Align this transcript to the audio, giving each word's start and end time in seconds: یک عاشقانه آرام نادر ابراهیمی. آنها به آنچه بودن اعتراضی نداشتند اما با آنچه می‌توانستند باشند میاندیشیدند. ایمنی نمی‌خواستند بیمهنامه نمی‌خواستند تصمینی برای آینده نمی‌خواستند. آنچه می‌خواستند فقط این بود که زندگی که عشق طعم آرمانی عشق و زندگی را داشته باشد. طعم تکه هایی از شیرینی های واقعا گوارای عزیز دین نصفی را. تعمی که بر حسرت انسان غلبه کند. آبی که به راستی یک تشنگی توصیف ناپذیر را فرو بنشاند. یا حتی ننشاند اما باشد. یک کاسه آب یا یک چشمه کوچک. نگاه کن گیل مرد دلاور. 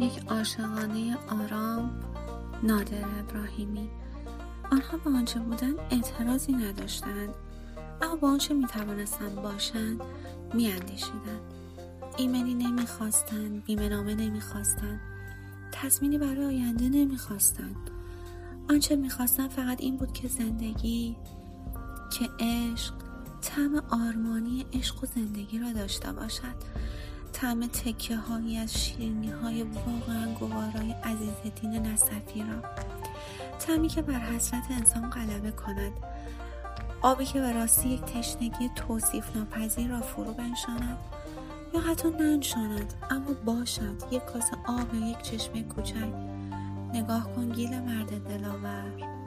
یک 0.00 0.22
عاشقانه 0.28 1.16
آرام 1.30 2.00
نادر 2.62 3.04
ابراهیمی. 3.18 3.90
آنها 4.72 4.98
به 4.98 5.10
آنچه 5.10 5.40
بودن 5.40 5.74
اعتراضی 5.90 6.52
نداشتند 6.52 7.34
اما 8.02 8.16
با 8.16 8.28
آنچه 8.28 8.54
می‌توانستند 8.54 9.34
باشند 9.34 10.00
میاندیشیدند. 10.54 11.40
ایمنی 12.16 12.54
نمی‌خواستند 12.54 13.64
بیمهنامه 13.64 14.14
نمی‌خواستند 14.14 15.00
تصمینی 15.72 16.18
برای 16.18 16.44
آینده 16.44 16.88
نمی‌خواستند. 16.88 17.90
آنچه 18.70 18.96
می‌خواستند 18.96 19.50
فقط 19.50 19.80
این 19.80 19.96
بود 19.96 20.12
که 20.12 20.28
زندگی 20.28 21.16
که 22.18 22.28
عشق 22.40 22.94
طعم 23.40 23.82
آرمانی 23.90 24.66
عشق 24.72 25.04
و 25.04 25.06
زندگی 25.06 25.58
را 25.58 25.72
داشته 25.72 26.12
باشد. 26.12 26.54
طعم 27.40 27.66
تکه 27.66 28.16
هایی 28.16 28.58
از 28.58 28.84
شیرینی 28.84 29.30
های 29.30 29.62
واقعا 29.62 30.34
گوارای 30.40 30.92
عزیز 30.92 31.52
دین 31.60 31.86
نصفی 31.86 32.40
را. 32.40 32.70
تعمی 33.58 33.88
که 33.88 34.02
بر 34.02 34.18
حسرت 34.18 34.70
انسان 34.70 35.10
غلبه 35.10 35.50
کند. 35.50 35.92
آبی 37.02 37.24
که 37.24 37.40
به 37.40 37.52
راستی 37.52 37.88
یک 37.88 38.00
تشنگی 38.00 38.70
توصیف 38.76 39.36
ناپذیر 39.36 39.90
را 39.90 40.00
فرو 40.00 40.32
بنشاند. 40.32 40.98
یا 41.74 41.80
حتی 41.80 42.10
ننشاند 42.10 42.94
اما 43.10 43.32
باشد. 43.44 44.02
یک 44.10 44.24
کاسه 44.24 44.56
آب 44.66 44.94
یا 44.94 45.10
یک 45.10 45.22
چشمه 45.22 45.62
کوچک. 45.62 46.14
نگاه 46.94 47.32
کن 47.34 47.48
گیل 47.48 47.80
مرد 47.80 48.28
دلاور. 48.28 49.17